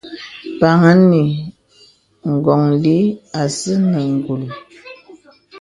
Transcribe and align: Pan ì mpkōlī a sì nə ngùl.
Pan 0.59 0.99
ì 1.23 1.25
mpkōlī 2.31 2.97
a 3.39 3.41
sì 3.57 3.73
nə 3.91 3.99
ngùl. 4.15 4.43